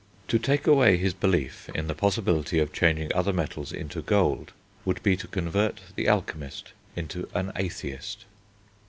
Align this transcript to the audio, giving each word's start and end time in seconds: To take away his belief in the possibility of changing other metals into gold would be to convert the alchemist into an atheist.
To 0.29 0.39
take 0.39 0.65
away 0.65 0.97
his 0.97 1.13
belief 1.13 1.69
in 1.75 1.85
the 1.85 1.93
possibility 1.93 2.57
of 2.57 2.73
changing 2.73 3.13
other 3.13 3.31
metals 3.31 3.71
into 3.71 4.01
gold 4.01 4.51
would 4.83 5.03
be 5.03 5.15
to 5.17 5.27
convert 5.27 5.79
the 5.95 6.07
alchemist 6.09 6.69
into 6.95 7.29
an 7.35 7.51
atheist. 7.55 8.25